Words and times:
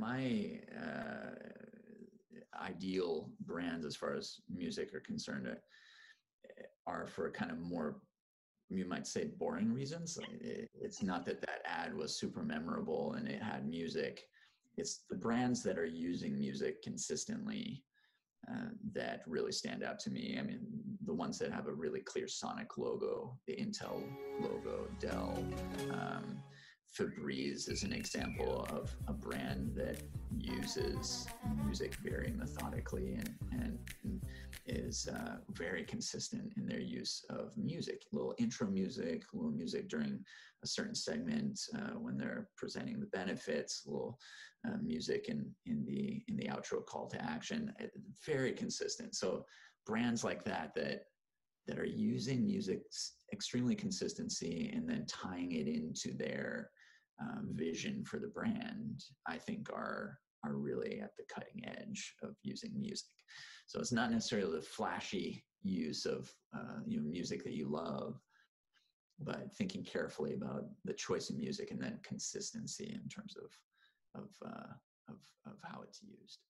my 0.00 0.58
uh, 0.76 1.30
ideal 2.60 3.30
brands 3.46 3.84
as 3.84 3.94
far 3.94 4.14
as 4.14 4.40
music 4.52 4.94
are 4.94 5.00
concerned 5.00 5.46
are, 5.46 5.62
are 6.86 7.06
for 7.06 7.30
kind 7.30 7.50
of 7.50 7.58
more 7.58 8.00
you 8.70 8.84
might 8.84 9.06
say 9.06 9.24
boring 9.24 9.72
reasons. 9.72 10.16
It's 10.40 11.02
not 11.02 11.26
that 11.26 11.40
that 11.40 11.62
ad 11.64 11.94
was 11.94 12.16
super 12.16 12.42
memorable 12.44 13.14
and 13.14 13.26
it 13.28 13.42
had 13.42 13.68
music. 13.68 14.22
It's 14.76 15.00
the 15.10 15.16
brands 15.16 15.62
that 15.64 15.76
are 15.76 15.86
using 15.86 16.38
music 16.38 16.80
consistently 16.80 17.82
uh, 18.48 18.68
that 18.94 19.22
really 19.26 19.50
stand 19.50 19.82
out 19.82 19.98
to 20.00 20.10
me. 20.10 20.36
I 20.38 20.42
mean, 20.42 20.60
the 21.04 21.12
ones 21.12 21.36
that 21.40 21.52
have 21.52 21.66
a 21.66 21.72
really 21.72 22.00
clear 22.00 22.28
Sonic 22.28 22.78
logo, 22.78 23.36
the 23.48 23.54
Intel 23.54 24.04
logo, 24.40 24.86
Dell, 25.00 25.44
um, 25.90 26.40
Febreze 26.96 27.70
is 27.70 27.82
an 27.82 27.92
example 27.92 28.66
of 28.70 28.94
a 29.06 29.12
brand 29.12 29.72
that 29.76 30.02
uses 30.36 31.26
music 31.64 31.94
very 32.02 32.32
methodically 32.36 33.14
and, 33.14 33.30
and 33.52 33.78
is 34.66 35.08
uh, 35.08 35.36
very 35.50 35.84
consistent 35.84 36.52
in 36.56 36.66
their 36.66 36.80
use 36.80 37.24
of 37.30 37.52
music. 37.56 38.02
Little 38.12 38.34
intro 38.38 38.68
music, 38.68 39.22
little 39.32 39.50
music 39.50 39.88
during 39.88 40.24
a 40.62 40.66
certain 40.66 40.94
segment 40.94 41.60
uh, 41.76 41.98
when 41.98 42.16
they're 42.16 42.48
presenting 42.56 43.00
the 43.00 43.06
benefits, 43.06 43.82
little 43.86 44.18
uh, 44.66 44.76
music 44.82 45.28
in, 45.28 45.50
in 45.66 45.84
the 45.84 46.22
in 46.28 46.36
the 46.36 46.48
outro 46.48 46.84
call 46.84 47.08
to 47.08 47.22
action. 47.22 47.72
Very 48.26 48.52
consistent. 48.52 49.14
So 49.14 49.44
brands 49.86 50.22
like 50.24 50.44
that 50.44 50.74
that 50.74 51.04
that 51.70 51.78
are 51.78 51.86
using 51.86 52.44
music's 52.44 53.12
extremely 53.32 53.76
consistency 53.76 54.72
and 54.74 54.88
then 54.88 55.06
tying 55.06 55.52
it 55.52 55.68
into 55.68 56.12
their 56.16 56.70
um, 57.22 57.50
vision 57.52 58.04
for 58.04 58.18
the 58.18 58.26
brand, 58.26 59.04
I 59.28 59.38
think 59.38 59.70
are 59.72 60.18
are 60.44 60.54
really 60.54 61.00
at 61.00 61.10
the 61.16 61.24
cutting 61.32 61.62
edge 61.66 62.14
of 62.22 62.34
using 62.42 62.72
music. 62.80 63.14
So 63.66 63.78
it's 63.78 63.92
not 63.92 64.10
necessarily 64.10 64.56
the 64.56 64.62
flashy 64.62 65.44
use 65.62 66.06
of 66.06 66.32
uh, 66.56 66.80
you 66.86 66.96
know 66.98 67.08
music 67.08 67.44
that 67.44 67.52
you 67.52 67.68
love, 67.68 68.18
but 69.20 69.54
thinking 69.54 69.84
carefully 69.84 70.34
about 70.34 70.64
the 70.84 70.94
choice 70.94 71.30
of 71.30 71.36
music 71.36 71.70
and 71.70 71.80
then 71.80 72.00
consistency 72.02 72.98
in 73.00 73.08
terms 73.08 73.36
of 73.36 74.20
of 74.20 74.30
uh, 74.44 74.72
of, 75.08 75.18
of 75.46 75.58
how 75.62 75.82
it's 75.82 76.02
used. 76.02 76.40